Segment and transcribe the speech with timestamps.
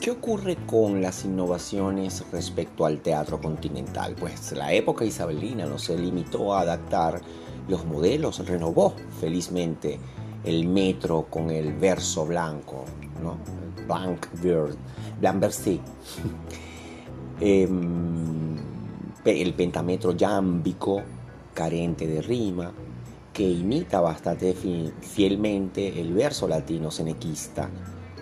[0.00, 4.14] ¿Qué ocurre con las innovaciones respecto al teatro continental?
[4.14, 7.20] Pues la época isabelina no se limitó a adaptar
[7.66, 9.98] los modelos, renovó felizmente
[10.44, 12.84] el metro con el verso blanco,
[13.20, 13.38] ¿no?
[13.88, 14.26] Blanc
[15.20, 15.44] Blanc
[17.40, 18.56] em,
[19.24, 21.02] el pentametro yámbico,
[21.52, 22.70] carente de rima,
[23.32, 24.54] que imita bastante
[25.00, 27.68] fielmente el verso latino senequista,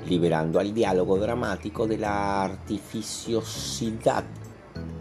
[0.08, 4.24] liberando al diálogo dramático de la artificiosidad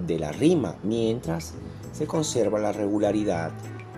[0.05, 1.53] de la rima, mientras
[1.91, 3.51] se conserva la regularidad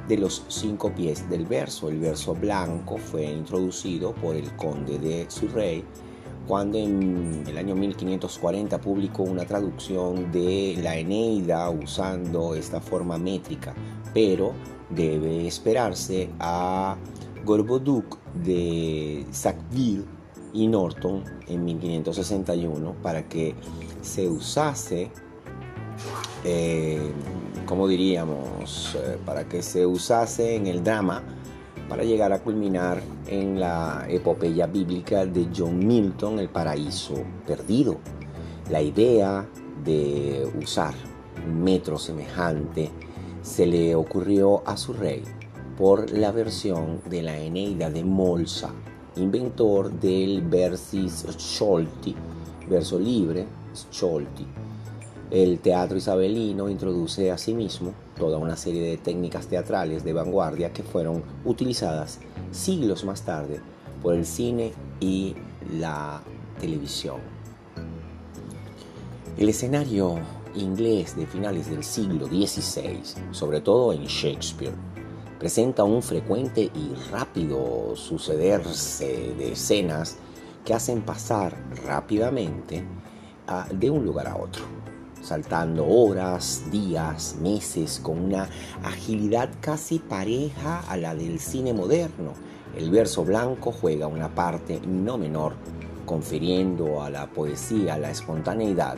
[0.08, 1.90] de los cinco pies del verso.
[1.90, 5.84] El verso blanco fue introducido por el conde de Surrey
[6.48, 13.76] cuando en el año 1540 publicó una traducción de la Eneida usando esta forma métrica,
[14.14, 14.54] pero
[14.90, 16.96] debe esperarse a
[17.44, 20.06] Gorboduc de Sackville
[20.54, 23.56] y Norton en 1561 para que
[24.02, 25.12] se usase
[26.44, 27.12] eh,
[27.66, 31.22] como diríamos, eh, para que se usase en el drama
[31.90, 37.98] para llegar a culminar en la epopeya bíblica de John Milton, El paraíso perdido.
[38.70, 39.48] La idea
[39.84, 40.94] de usar
[41.46, 42.92] un metro semejante
[43.42, 45.24] se le ocurrió a su rey
[45.78, 48.72] por la versión de la Eneida de Molsa,
[49.18, 52.16] inventor del versis Scholti,
[52.70, 54.46] verso libre, Scholti,
[55.30, 61.22] el teatro isabelino introduce asimismo toda una serie de técnicas teatrales de vanguardia que fueron
[61.44, 62.20] utilizadas
[62.52, 63.60] siglos más tarde
[64.02, 65.36] por el cine y
[65.78, 66.22] la
[66.62, 67.18] televisión.
[69.38, 70.16] El escenario
[70.56, 73.02] inglés de finales del siglo XVI,
[73.32, 74.74] sobre todo en Shakespeare,
[75.40, 80.18] presenta un frecuente y rápido sucederse de escenas
[80.66, 82.84] que hacen pasar rápidamente
[83.72, 84.66] de un lugar a otro
[85.28, 88.48] saltando horas, días, meses, con una
[88.84, 92.34] agilidad casi pareja a la del cine moderno.
[92.78, 95.54] El verso blanco juega una parte no menor,
[96.06, 98.96] confiriendo a la poesía la espontaneidad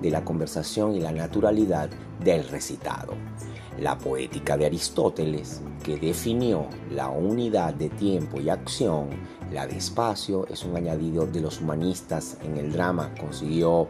[0.00, 1.90] de la conversación y la naturalidad
[2.22, 3.14] del recitado.
[3.80, 9.10] La poética de Aristóteles, que definió la unidad de tiempo y acción,
[9.52, 13.88] la de espacio, es un añadido de los humanistas en el drama, consiguió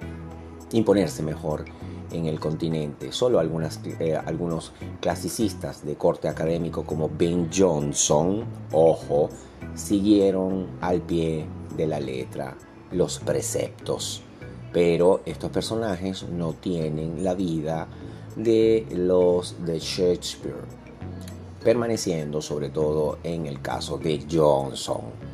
[0.72, 1.64] imponerse mejor
[2.10, 3.12] en el continente.
[3.12, 9.30] Solo algunas, eh, algunos clasicistas de corte académico como Ben Johnson, ojo,
[9.74, 12.56] siguieron al pie de la letra
[12.90, 14.22] los preceptos.
[14.72, 17.88] Pero estos personajes no tienen la vida
[18.36, 20.64] de los de Shakespeare,
[21.62, 25.32] permaneciendo sobre todo en el caso de Johnson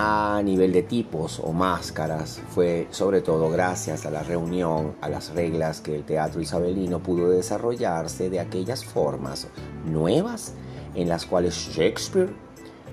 [0.00, 5.34] a nivel de tipos o máscaras fue sobre todo gracias a la reunión, a las
[5.34, 9.48] reglas que el teatro isabelino pudo desarrollarse de aquellas formas
[9.84, 10.54] nuevas
[10.94, 12.32] en las cuales Shakespeare,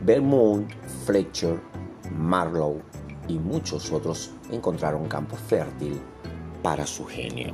[0.04, 0.68] Belmont,
[1.06, 1.60] Fletcher,
[2.12, 2.82] Marlowe
[3.28, 6.02] y muchos otros encontraron campo fértil
[6.64, 7.54] para su genio.